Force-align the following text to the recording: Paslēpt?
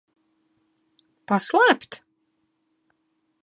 Paslēpt? 1.31 2.01